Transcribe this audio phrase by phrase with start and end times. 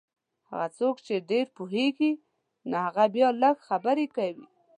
[0.49, 2.11] هغه څوک چې ډېر پوهېږي
[2.69, 4.45] نو هغه بیا لږې خبرې کوي.